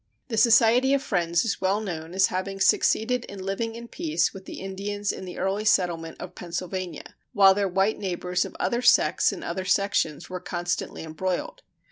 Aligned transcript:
The 0.29 0.37
Society 0.37 0.95
of 0.95 1.03
Friends 1.03 1.45
is 1.45 1.61
well 1.61 1.79
known 1.79 2.15
as 2.15 2.25
having 2.33 2.59
succeeded 2.59 3.23
in 3.25 3.37
living 3.45 3.75
in 3.75 3.87
peace 3.87 4.33
with 4.33 4.45
the 4.45 4.59
Indians 4.59 5.11
in 5.11 5.25
the 5.25 5.37
early 5.37 5.63
settlement 5.63 6.19
of 6.19 6.33
Pennsylvania, 6.33 7.13
while 7.33 7.53
their 7.53 7.67
white 7.69 7.99
neighbors 7.99 8.43
of 8.43 8.55
other 8.59 8.81
sects 8.81 9.31
in 9.31 9.43
other 9.43 9.63
sections 9.63 10.27
were 10.27 10.39
constantly 10.39 11.03
embroiled. 11.03 11.61